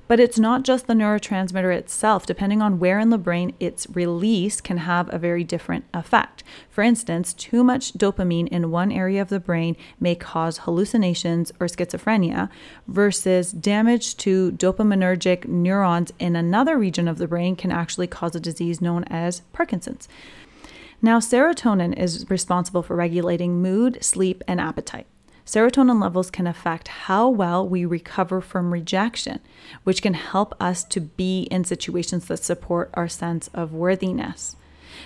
But 0.07 0.19
it's 0.19 0.37
not 0.37 0.63
just 0.63 0.85
the 0.85 0.93
neurotransmitter 0.93 1.75
itself. 1.75 2.27
Depending 2.27 2.61
on 2.61 2.77
where 2.77 2.99
in 2.99 3.09
the 3.09 3.17
brain 3.17 3.55
it's 3.59 3.87
released, 3.89 4.63
can 4.63 4.77
have 4.77 5.11
a 5.11 5.17
very 5.17 5.43
different 5.43 5.85
effect. 5.93 6.43
For 6.69 6.83
instance, 6.83 7.33
too 7.33 7.63
much 7.63 7.93
dopamine 7.93 8.47
in 8.49 8.69
one 8.69 8.91
area 8.91 9.21
of 9.21 9.29
the 9.29 9.39
brain 9.39 9.75
may 9.99 10.13
cause 10.13 10.59
hallucinations 10.59 11.51
or 11.59 11.65
schizophrenia, 11.65 12.49
versus 12.87 13.51
damage 13.51 14.15
to 14.17 14.51
dopaminergic 14.51 15.45
neurons 15.47 16.11
in 16.19 16.35
another 16.35 16.77
region 16.77 17.07
of 17.07 17.17
the 17.17 17.27
brain 17.27 17.55
can 17.55 17.71
actually 17.71 18.07
cause 18.07 18.35
a 18.35 18.39
disease 18.39 18.81
known 18.81 19.05
as 19.05 19.41
Parkinson's. 19.53 20.07
Now, 21.01 21.19
serotonin 21.19 21.97
is 21.97 22.29
responsible 22.29 22.83
for 22.83 22.95
regulating 22.95 23.61
mood, 23.61 24.03
sleep, 24.03 24.43
and 24.47 24.61
appetite. 24.61 25.07
Serotonin 25.45 26.01
levels 26.01 26.31
can 26.31 26.47
affect 26.47 26.87
how 26.87 27.29
well 27.29 27.67
we 27.67 27.85
recover 27.85 28.41
from 28.41 28.73
rejection, 28.73 29.39
which 29.83 30.01
can 30.01 30.15
help 30.15 30.55
us 30.59 30.83
to 30.85 30.99
be 30.99 31.43
in 31.51 31.63
situations 31.63 32.25
that 32.25 32.43
support 32.43 32.89
our 32.95 33.07
sense 33.07 33.47
of 33.53 33.71
worthiness. 33.71 34.55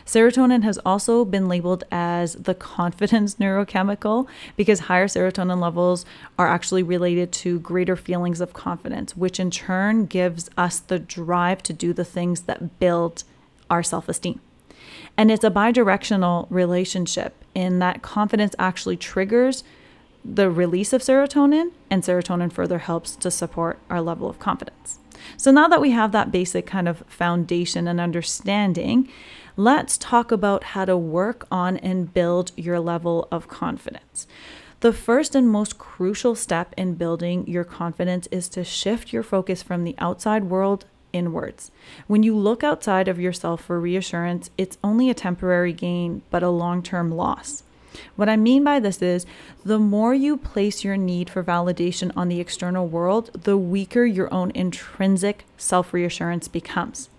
Serotonin 0.06 0.64
has 0.64 0.78
also 0.80 1.26
been 1.26 1.50
labeled 1.50 1.84
as 1.92 2.36
the 2.36 2.56
confidence 2.56 3.36
neurochemical 3.40 4.28
because 4.56 4.82
higher 4.82 5.08
serotonin 5.08 5.60
levels 5.60 6.06
are 6.38 6.48
actually 6.48 6.84
related 6.84 7.32
to 7.34 7.60
greater 7.60 7.98
feelings 7.98 8.40
of 8.40 8.54
confidence, 8.54 9.18
which 9.18 9.40
in 9.40 9.52
turn 9.52 10.06
gives 10.06 10.50
us 10.58 10.80
the 10.80 11.00
drive 11.00 11.62
to 11.64 11.74
do 11.74 11.92
the 11.92 12.06
things 12.06 12.42
that 12.44 12.80
build 12.80 13.24
our 13.70 13.84
self 13.84 14.08
esteem. 14.08 14.40
And 15.18 15.32
it's 15.32 15.44
a 15.44 15.52
bidirectional 15.52 16.48
relationship 16.50 17.36
in 17.54 17.80
that 17.80 18.02
confidence 18.02 18.56
actually 18.58 18.96
triggers 18.96 19.64
the 20.24 20.50
release 20.50 20.94
of 20.94 21.02
serotonin, 21.02 21.72
and 21.90 22.04
serotonin 22.04 22.52
further 22.52 22.80
helps 22.80 23.16
to 23.18 23.32
support 23.32 23.80
our 23.90 24.02
level 24.02 24.30
of 24.30 24.40
confidence. 24.40 25.00
So, 25.38 25.52
now 25.52 25.68
that 25.68 25.82
we 25.82 25.92
have 25.92 26.12
that 26.12 26.32
basic 26.32 26.66
kind 26.66 26.88
of 26.88 27.04
foundation 27.08 27.88
and 27.88 28.00
understanding, 28.00 29.10
let's 29.58 29.98
talk 29.98 30.32
about 30.32 30.64
how 30.64 30.86
to 30.86 30.98
work 30.98 31.46
on 31.52 31.78
and 31.78 32.14
build 32.14 32.52
your 32.56 32.80
level 32.80 33.28
of 33.32 33.48
confidence. 33.48 34.28
The 34.82 34.94
first 34.94 35.36
and 35.36 35.50
most 35.50 35.78
crucial 35.78 36.36
step 36.36 36.74
in 36.78 36.96
building 36.96 37.46
your 37.48 37.66
confidence 37.66 38.28
is 38.32 38.48
to 38.50 38.64
shift 38.64 39.12
your 39.12 39.24
focus 39.24 39.62
from 39.62 39.84
the 39.84 39.96
outside 39.98 40.46
world 40.46 40.86
inwards. 41.12 41.72
When 42.08 42.24
you 42.24 42.36
look 42.38 42.64
outside 42.64 43.08
of 43.08 43.20
yourself 43.20 43.62
for 43.62 43.80
reassurance, 43.80 44.50
it's 44.58 44.78
only 44.84 45.10
a 45.10 45.14
temporary 45.14 45.74
gain, 45.74 46.22
but 46.30 46.44
a 46.44 46.50
long 46.50 46.82
term 46.82 47.12
loss. 47.12 47.64
What 48.16 48.30
I 48.30 48.38
mean 48.38 48.64
by 48.64 48.80
this 48.80 49.02
is 49.02 49.26
the 49.64 49.80
more 49.80 50.14
you 50.14 50.38
place 50.38 50.84
your 50.84 50.98
need 50.98 51.30
for 51.30 51.44
validation 51.44 52.12
on 52.16 52.28
the 52.28 52.40
external 52.40 52.88
world, 52.88 53.32
the 53.44 53.58
weaker 53.58 54.06
your 54.06 54.34
own 54.34 54.52
intrinsic 54.56 55.46
self 55.58 55.94
reassurance 55.94 56.48
becomes. 56.48 57.10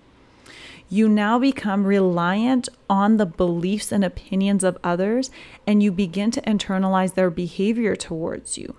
You 0.89 1.09
now 1.09 1.39
become 1.39 1.87
reliant 1.87 2.69
on 2.89 3.17
the 3.17 3.27
beliefs 3.27 3.93
and 3.93 4.05
opinions 4.05 4.65
of 4.65 4.77
others, 4.83 5.31
and 5.65 5.83
you 5.83 5.93
begin 5.93 6.33
to 6.33 6.41
internalize 6.43 7.15
their 7.15 7.31
behavior 7.31 7.95
towards 7.95 8.59
you. 8.59 8.75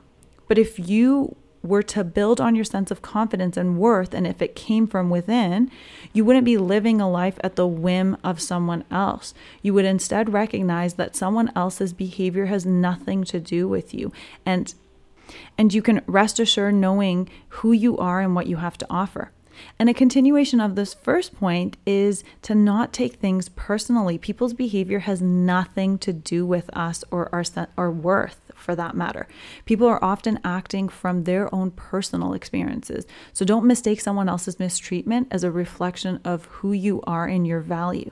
But 0.49 0.57
if 0.57 0.77
you 0.77 1.37
were 1.63 1.83
to 1.83 2.03
build 2.03 2.41
on 2.41 2.55
your 2.55 2.65
sense 2.65 2.91
of 2.91 3.01
confidence 3.01 3.55
and 3.57 3.77
worth, 3.77 4.13
and 4.13 4.25
if 4.25 4.41
it 4.41 4.55
came 4.55 4.87
from 4.87 5.09
within, 5.09 5.69
you 6.13 6.25
wouldn't 6.25 6.45
be 6.45 6.57
living 6.57 6.99
a 6.99 7.09
life 7.09 7.37
at 7.43 7.55
the 7.55 7.67
whim 7.67 8.17
of 8.23 8.41
someone 8.41 8.83
else. 8.89 9.33
You 9.61 9.73
would 9.73 9.85
instead 9.85 10.33
recognize 10.33 10.95
that 10.95 11.15
someone 11.15 11.51
else's 11.55 11.93
behavior 11.93 12.47
has 12.47 12.65
nothing 12.65 13.23
to 13.25 13.39
do 13.39 13.67
with 13.67 13.93
you. 13.93 14.11
And 14.45 14.73
and 15.57 15.73
you 15.73 15.81
can 15.81 16.01
rest 16.07 16.39
assured 16.39 16.75
knowing 16.75 17.29
who 17.49 17.71
you 17.71 17.97
are 17.97 18.19
and 18.19 18.35
what 18.35 18.47
you 18.47 18.57
have 18.57 18.77
to 18.79 18.87
offer. 18.89 19.31
And 19.79 19.89
a 19.89 19.93
continuation 19.93 20.59
of 20.59 20.75
this 20.75 20.93
first 20.93 21.35
point 21.35 21.77
is 21.85 22.23
to 22.43 22.55
not 22.55 22.93
take 22.93 23.15
things 23.15 23.49
personally. 23.49 24.17
People's 24.17 24.53
behavior 24.53 24.99
has 24.99 25.21
nothing 25.21 25.97
to 25.99 26.13
do 26.13 26.45
with 26.45 26.69
us 26.75 27.03
or 27.11 27.29
our, 27.33 27.43
our 27.77 27.91
worth 27.91 28.40
for 28.61 28.75
that 28.75 28.95
matter. 28.95 29.27
People 29.65 29.87
are 29.87 30.03
often 30.03 30.39
acting 30.43 30.87
from 30.87 31.23
their 31.23 31.53
own 31.53 31.71
personal 31.71 32.33
experiences. 32.33 33.05
So 33.33 33.43
don't 33.43 33.65
mistake 33.65 34.01
someone 34.01 34.29
else's 34.29 34.59
mistreatment 34.59 35.27
as 35.31 35.43
a 35.43 35.51
reflection 35.51 36.19
of 36.23 36.45
who 36.45 36.71
you 36.71 37.01
are 37.03 37.25
and 37.25 37.45
your 37.45 37.59
value. 37.59 38.11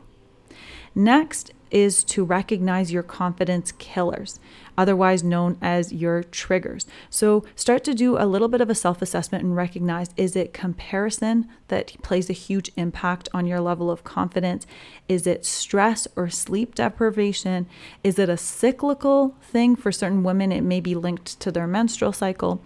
Next 0.95 1.53
is 1.71 2.03
to 2.03 2.25
recognize 2.25 2.91
your 2.91 3.03
confidence 3.03 3.71
killers, 3.73 4.39
otherwise 4.79 5.25
known 5.25 5.57
as 5.61 5.91
your 5.91 6.23
triggers. 6.23 6.87
So 7.09 7.43
start 7.53 7.83
to 7.83 7.93
do 7.93 8.17
a 8.17 8.23
little 8.25 8.47
bit 8.47 8.61
of 8.61 8.69
a 8.69 8.75
self 8.75 9.01
assessment 9.01 9.43
and 9.43 9.53
recognize 9.53 10.09
is 10.15 10.37
it 10.37 10.53
comparison 10.53 11.49
that 11.67 12.01
plays 12.01 12.29
a 12.29 12.33
huge 12.33 12.71
impact 12.77 13.27
on 13.33 13.45
your 13.45 13.59
level 13.59 13.91
of 13.91 14.05
confidence? 14.05 14.65
Is 15.09 15.27
it 15.27 15.45
stress 15.45 16.07
or 16.15 16.29
sleep 16.29 16.75
deprivation? 16.75 17.67
Is 18.05 18.17
it 18.17 18.29
a 18.29 18.37
cyclical 18.37 19.35
thing 19.41 19.75
for 19.75 19.91
certain 19.91 20.23
women? 20.23 20.53
It 20.53 20.63
may 20.63 20.79
be 20.79 20.95
linked 20.95 21.41
to 21.41 21.51
their 21.51 21.67
menstrual 21.67 22.13
cycle. 22.13 22.63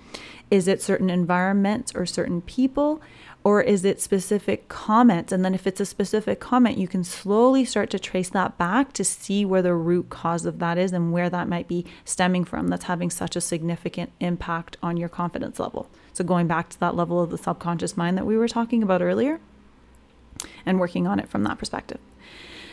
Is 0.51 0.67
it 0.67 0.83
certain 0.83 1.09
environments 1.09 1.95
or 1.95 2.05
certain 2.05 2.41
people? 2.41 3.01
Or 3.43 3.61
is 3.61 3.83
it 3.83 3.99
specific 3.99 4.69
comments? 4.69 5.31
And 5.33 5.43
then 5.43 5.53
if 5.53 5.67
it's 5.67 5.81
a 5.81 5.85
specific 5.85 6.39
comment, 6.39 6.77
you 6.77 6.87
can 6.87 7.03
slowly 7.03 7.65
start 7.65 7.89
to 7.89 7.99
trace 7.99 8.29
that 8.29 8.57
back 8.57 8.93
to 8.93 9.03
see 9.03 9.43
where 9.43 9.61
the 9.61 9.73
root 9.73 10.09
cause 10.09 10.45
of 10.45 10.59
that 10.59 10.77
is 10.77 10.93
and 10.93 11.11
where 11.11 11.29
that 11.29 11.49
might 11.49 11.67
be 11.67 11.85
stemming 12.05 12.45
from 12.45 12.69
that's 12.69 12.85
having 12.85 13.09
such 13.09 13.35
a 13.35 13.41
significant 13.41 14.11
impact 14.21 14.77
on 14.81 14.95
your 14.95 15.09
confidence 15.09 15.59
level. 15.59 15.89
So 16.13 16.23
going 16.23 16.47
back 16.47 16.69
to 16.69 16.79
that 16.79 16.95
level 16.95 17.21
of 17.21 17.31
the 17.31 17.37
subconscious 17.37 17.97
mind 17.97 18.17
that 18.17 18.25
we 18.25 18.37
were 18.37 18.47
talking 18.47 18.81
about 18.81 19.01
earlier 19.01 19.39
and 20.65 20.79
working 20.79 21.05
on 21.05 21.19
it 21.19 21.27
from 21.27 21.43
that 21.43 21.57
perspective. 21.57 21.99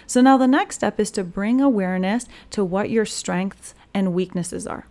So 0.06 0.20
now 0.20 0.36
the 0.36 0.46
next 0.46 0.76
step 0.76 1.00
is 1.00 1.10
to 1.12 1.24
bring 1.24 1.60
awareness 1.60 2.26
to 2.50 2.64
what 2.64 2.90
your 2.90 3.06
strengths 3.06 3.74
and 3.92 4.12
weaknesses 4.12 4.66
are. 4.66 4.86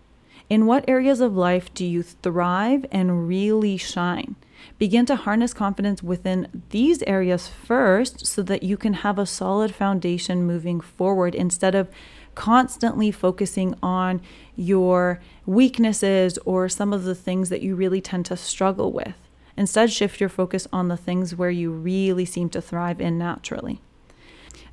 In 0.50 0.66
what 0.66 0.84
areas 0.88 1.22
of 1.22 1.38
life 1.38 1.72
do 1.76 1.86
you 1.86 2.02
thrive 2.02 2.84
and 2.92 3.28
really 3.28 3.78
shine? 3.78 4.36
Begin 4.80 5.06
to 5.06 5.16
harness 5.16 5.54
confidence 5.54 6.02
within 6.02 6.64
these 6.72 7.04
areas 7.04 7.48
first 7.48 8.26
so 8.26 8.42
that 8.42 8.64
you 8.64 8.76
can 8.76 8.94
have 8.96 9.20
a 9.20 9.28
solid 9.28 9.76
foundation 9.76 10.48
moving 10.48 10.82
forward 10.82 11.36
instead 11.36 11.76
of 11.76 11.88
constantly 12.34 13.12
focusing 13.12 13.76
on 13.84 14.22
your 14.56 15.22
weaknesses 15.46 16.40
or 16.46 16.68
some 16.68 16.94
of 16.94 17.04
the 17.04 17.16
things 17.16 17.50
that 17.50 17.62
you 17.62 17.76
really 17.76 18.02
tend 18.02 18.26
to 18.26 18.36
struggle 18.36 18.92
with. 18.92 19.16
Instead, 19.56 19.92
shift 19.92 20.20
your 20.20 20.30
focus 20.30 20.68
on 20.74 20.88
the 20.88 20.98
things 20.98 21.36
where 21.36 21.52
you 21.52 21.70
really 21.70 22.26
seem 22.26 22.50
to 22.50 22.62
thrive 22.62 23.00
in 23.00 23.20
naturally. 23.20 23.82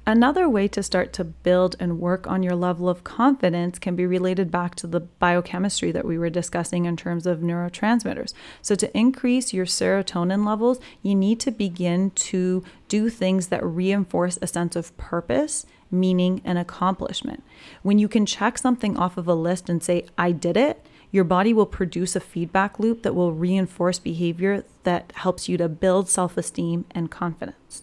Another 0.08 0.48
way 0.48 0.68
to 0.68 0.84
start 0.84 1.12
to 1.14 1.25
build 1.25 1.75
and 1.80 1.98
work 1.98 2.28
on 2.28 2.44
your 2.44 2.54
level 2.54 2.88
of 2.88 3.02
confidence 3.02 3.80
can 3.80 3.96
be 3.96 4.06
related 4.06 4.52
back 4.52 4.76
to 4.76 4.86
the 4.86 5.00
biochemistry 5.00 5.90
that 5.90 6.04
we 6.04 6.16
were 6.16 6.30
discussing 6.30 6.84
in 6.84 6.96
terms 6.96 7.26
of 7.26 7.40
neurotransmitters. 7.40 8.32
So, 8.62 8.76
to 8.76 8.96
increase 8.96 9.52
your 9.52 9.66
serotonin 9.66 10.46
levels, 10.46 10.78
you 11.02 11.16
need 11.16 11.40
to 11.40 11.50
begin 11.50 12.12
to 12.12 12.62
do 12.86 13.10
things 13.10 13.48
that 13.48 13.64
reinforce 13.64 14.38
a 14.40 14.46
sense 14.46 14.76
of 14.76 14.96
purpose, 14.96 15.66
meaning, 15.90 16.40
and 16.44 16.56
accomplishment. 16.56 17.42
When 17.82 17.98
you 17.98 18.06
can 18.06 18.26
check 18.26 18.58
something 18.58 18.96
off 18.96 19.16
of 19.16 19.26
a 19.26 19.34
list 19.34 19.68
and 19.68 19.82
say, 19.82 20.06
I 20.16 20.30
did 20.30 20.56
it, 20.56 20.86
your 21.10 21.25
body 21.25 21.52
will 21.52 21.66
produce 21.66 22.14
a 22.14 22.20
feedback 22.20 22.78
loop 22.78 23.02
that 23.02 23.16
will 23.16 23.32
reinforce 23.32 23.98
behavior 23.98 24.62
that 24.84 25.12
helps 25.16 25.48
you 25.48 25.56
to 25.58 25.68
build 25.68 26.08
self 26.08 26.36
esteem 26.36 26.84
and 26.92 27.10
confidence. 27.10 27.82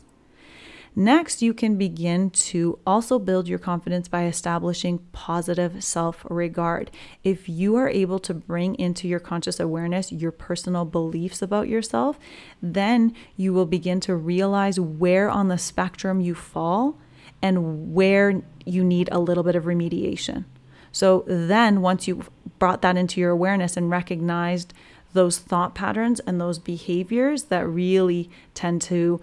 Next, 0.96 1.42
you 1.42 1.56
can 1.56 1.76
begin 1.76 2.30
to 2.30 2.78
also 2.86 3.18
build 3.18 3.48
your 3.48 3.58
confidence 3.58 4.08
by 4.08 4.26
establishing 4.26 5.00
positive 5.12 5.84
self 5.84 6.24
regard. 6.30 6.92
If 7.24 7.50
you 7.50 7.76
are 7.78 7.90
able 7.90 8.20
to 8.20 8.34
bring 8.34 8.76
into 8.76 9.08
your 9.08 9.20
conscious 9.20 9.60
awareness 9.60 10.12
your 10.12 10.32
personal 10.32 10.86
beliefs 10.86 11.42
about 11.42 11.68
yourself, 11.68 12.20
then 12.62 13.16
you 13.36 13.54
will 13.54 13.66
begin 13.66 14.00
to 14.02 14.16
realize 14.16 14.80
where 14.80 15.30
on 15.32 15.48
the 15.48 15.58
spectrum 15.58 16.22
you 16.22 16.36
fall 16.36 17.00
and 17.42 17.94
where 17.94 18.44
you 18.64 18.84
need 18.84 19.10
a 19.12 19.20
little 19.20 19.44
bit 19.44 19.56
of 19.56 19.64
remediation. 19.64 20.46
So 20.92 21.24
then, 21.26 21.82
once 21.82 22.08
you've 22.08 22.30
brought 22.60 22.84
that 22.84 22.98
into 22.98 23.20
your 23.20 23.32
awareness 23.32 23.76
and 23.76 23.90
recognized 23.90 24.74
those 25.14 25.40
thought 25.40 25.74
patterns 25.74 26.20
and 26.22 26.40
those 26.40 26.60
behaviors 26.60 27.46
that 27.46 27.68
really 27.68 28.30
tend 28.54 28.82
to 28.84 29.20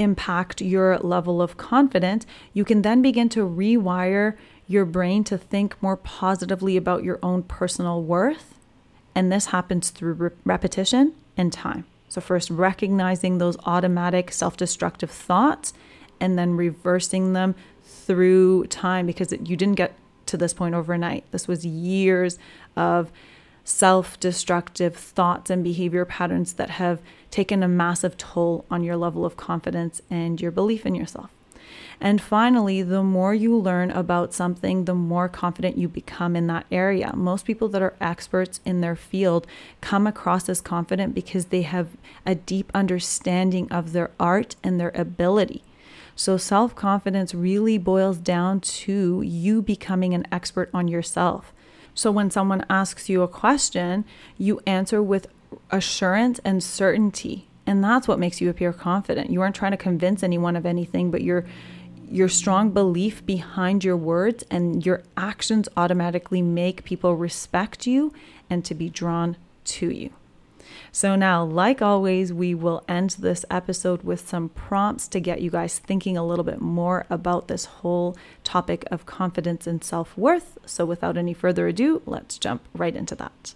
impact 0.00 0.60
your 0.60 0.98
level 0.98 1.40
of 1.42 1.56
confidence, 1.56 2.26
you 2.52 2.64
can 2.64 2.82
then 2.82 3.02
begin 3.02 3.28
to 3.30 3.40
rewire 3.46 4.36
your 4.66 4.84
brain 4.84 5.24
to 5.24 5.36
think 5.36 5.80
more 5.82 5.96
positively 5.96 6.76
about 6.76 7.04
your 7.04 7.18
own 7.22 7.42
personal 7.42 8.02
worth. 8.02 8.54
And 9.14 9.32
this 9.32 9.46
happens 9.46 9.90
through 9.90 10.12
re- 10.14 10.30
repetition 10.44 11.14
and 11.36 11.52
time. 11.52 11.84
So, 12.08 12.20
first 12.20 12.50
recognizing 12.50 13.38
those 13.38 13.56
automatic 13.66 14.32
self 14.32 14.56
destructive 14.56 15.10
thoughts 15.10 15.72
and 16.20 16.38
then 16.38 16.56
reversing 16.56 17.32
them 17.32 17.54
through 17.84 18.66
time 18.66 19.06
because 19.06 19.32
you 19.32 19.56
didn't 19.56 19.76
get 19.76 19.94
to 20.26 20.36
this 20.36 20.54
point 20.54 20.74
overnight. 20.74 21.24
This 21.32 21.48
was 21.48 21.64
years 21.64 22.38
of 22.76 23.10
self 23.64 24.18
destructive 24.20 24.96
thoughts 24.96 25.50
and 25.50 25.62
behavior 25.62 26.04
patterns 26.04 26.54
that 26.54 26.70
have 26.70 27.00
taken 27.30 27.62
a 27.62 27.68
massive 27.68 28.16
toll 28.16 28.64
on 28.70 28.82
your 28.82 28.96
level 28.96 29.24
of 29.24 29.36
confidence 29.36 30.02
and 30.10 30.40
your 30.40 30.50
belief 30.50 30.84
in 30.84 30.94
yourself. 30.94 31.30
And 32.00 32.20
finally, 32.20 32.82
the 32.82 33.02
more 33.02 33.34
you 33.34 33.54
learn 33.56 33.90
about 33.90 34.32
something, 34.32 34.86
the 34.86 34.94
more 34.94 35.28
confident 35.28 35.76
you 35.76 35.86
become 35.86 36.34
in 36.34 36.46
that 36.46 36.64
area. 36.72 37.14
Most 37.14 37.44
people 37.44 37.68
that 37.68 37.82
are 37.82 37.94
experts 38.00 38.60
in 38.64 38.80
their 38.80 38.96
field 38.96 39.46
come 39.82 40.06
across 40.06 40.48
as 40.48 40.62
confident 40.62 41.14
because 41.14 41.46
they 41.46 41.62
have 41.62 41.88
a 42.24 42.34
deep 42.34 42.70
understanding 42.74 43.70
of 43.70 43.92
their 43.92 44.10
art 44.18 44.56
and 44.64 44.80
their 44.80 44.92
ability. 44.94 45.62
So, 46.16 46.36
self 46.38 46.74
confidence 46.74 47.34
really 47.34 47.76
boils 47.76 48.18
down 48.18 48.60
to 48.60 49.22
you 49.22 49.62
becoming 49.62 50.14
an 50.14 50.26
expert 50.32 50.70
on 50.72 50.88
yourself. 50.88 51.52
So, 52.00 52.10
when 52.10 52.30
someone 52.30 52.64
asks 52.70 53.10
you 53.10 53.20
a 53.20 53.28
question, 53.28 54.06
you 54.38 54.62
answer 54.66 55.02
with 55.02 55.26
assurance 55.70 56.40
and 56.46 56.64
certainty. 56.64 57.46
And 57.66 57.84
that's 57.84 58.08
what 58.08 58.18
makes 58.18 58.40
you 58.40 58.48
appear 58.48 58.72
confident. 58.72 59.28
You 59.28 59.42
aren't 59.42 59.54
trying 59.54 59.72
to 59.72 59.76
convince 59.76 60.22
anyone 60.22 60.56
of 60.56 60.64
anything, 60.64 61.10
but 61.10 61.20
you're 61.20 61.44
your 62.10 62.30
strong 62.30 62.70
belief 62.70 63.26
behind 63.26 63.84
your 63.84 63.98
words 63.98 64.44
and 64.50 64.86
your 64.86 65.02
actions 65.18 65.68
automatically 65.76 66.40
make 66.40 66.84
people 66.84 67.16
respect 67.16 67.86
you 67.86 68.14
and 68.48 68.64
to 68.64 68.74
be 68.74 68.88
drawn 68.88 69.36
to 69.64 69.90
you. 69.90 70.10
So, 70.92 71.14
now, 71.16 71.44
like 71.44 71.80
always, 71.80 72.32
we 72.32 72.54
will 72.54 72.82
end 72.88 73.16
this 73.18 73.44
episode 73.50 74.02
with 74.02 74.28
some 74.28 74.48
prompts 74.50 75.08
to 75.08 75.20
get 75.20 75.40
you 75.40 75.50
guys 75.50 75.78
thinking 75.78 76.16
a 76.16 76.26
little 76.26 76.44
bit 76.44 76.60
more 76.60 77.06
about 77.08 77.48
this 77.48 77.64
whole 77.66 78.16
topic 78.44 78.84
of 78.90 79.06
confidence 79.06 79.66
and 79.66 79.82
self 79.82 80.16
worth. 80.16 80.58
So, 80.66 80.84
without 80.84 81.16
any 81.16 81.34
further 81.34 81.68
ado, 81.68 82.02
let's 82.06 82.38
jump 82.38 82.62
right 82.74 82.94
into 82.96 83.14
that. 83.16 83.54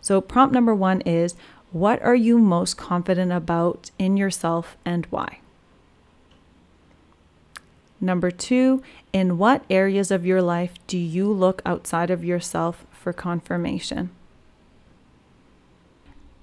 So, 0.00 0.20
prompt 0.20 0.54
number 0.54 0.74
one 0.74 1.00
is 1.02 1.34
What 1.72 2.02
are 2.02 2.14
you 2.14 2.38
most 2.38 2.76
confident 2.76 3.32
about 3.32 3.90
in 3.98 4.16
yourself 4.16 4.76
and 4.84 5.06
why? 5.06 5.40
Number 8.00 8.30
two, 8.30 8.82
in 9.12 9.38
what 9.38 9.64
areas 9.70 10.10
of 10.10 10.26
your 10.26 10.42
life 10.42 10.74
do 10.86 10.98
you 10.98 11.32
look 11.32 11.62
outside 11.64 12.10
of 12.10 12.24
yourself 12.24 12.84
for 12.92 13.12
confirmation? 13.12 14.10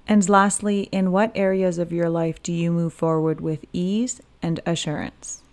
And 0.07 0.27
lastly, 0.27 0.89
in 0.91 1.11
what 1.11 1.31
areas 1.33 1.77
of 1.77 1.93
your 1.93 2.09
life 2.09 2.43
do 2.43 2.51
you 2.51 2.71
move 2.71 2.93
forward 2.93 3.39
with 3.39 3.65
ease 3.71 4.21
and 4.41 4.59
assurance? 4.65 5.43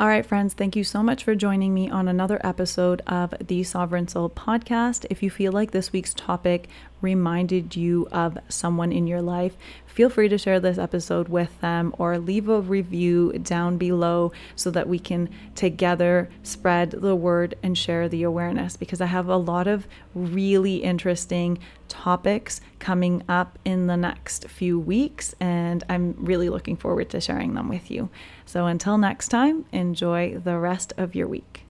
All 0.00 0.06
right, 0.06 0.24
friends, 0.24 0.54
thank 0.54 0.76
you 0.76 0.84
so 0.84 1.02
much 1.02 1.24
for 1.24 1.34
joining 1.34 1.74
me 1.74 1.90
on 1.90 2.06
another 2.06 2.40
episode 2.44 3.02
of 3.08 3.34
the 3.44 3.64
Sovereign 3.64 4.06
Soul 4.06 4.30
podcast. 4.30 5.04
If 5.10 5.24
you 5.24 5.30
feel 5.30 5.50
like 5.50 5.72
this 5.72 5.92
week's 5.92 6.14
topic 6.14 6.68
reminded 7.00 7.74
you 7.74 8.06
of 8.12 8.38
someone 8.48 8.92
in 8.92 9.08
your 9.08 9.20
life, 9.20 9.56
feel 9.86 10.08
free 10.08 10.28
to 10.28 10.38
share 10.38 10.60
this 10.60 10.78
episode 10.78 11.28
with 11.28 11.60
them 11.60 11.92
or 11.98 12.16
leave 12.16 12.48
a 12.48 12.60
review 12.60 13.32
down 13.42 13.76
below 13.76 14.30
so 14.54 14.70
that 14.70 14.88
we 14.88 15.00
can 15.00 15.28
together 15.56 16.30
spread 16.44 16.92
the 16.92 17.16
word 17.16 17.56
and 17.60 17.76
share 17.76 18.08
the 18.08 18.22
awareness 18.22 18.76
because 18.76 19.00
I 19.00 19.06
have 19.06 19.26
a 19.26 19.36
lot 19.36 19.66
of 19.66 19.88
really 20.14 20.76
interesting 20.76 21.58
topics 21.98 22.60
coming 22.78 23.24
up 23.28 23.58
in 23.64 23.88
the 23.88 23.96
next 23.96 24.48
few 24.48 24.78
weeks 24.78 25.34
and 25.40 25.82
I'm 25.88 26.14
really 26.16 26.48
looking 26.48 26.76
forward 26.76 27.10
to 27.10 27.20
sharing 27.20 27.54
them 27.54 27.68
with 27.68 27.90
you. 27.90 28.08
So 28.46 28.66
until 28.66 28.98
next 28.98 29.28
time, 29.28 29.64
enjoy 29.72 30.38
the 30.38 30.58
rest 30.58 30.92
of 30.96 31.16
your 31.16 31.26
week. 31.26 31.67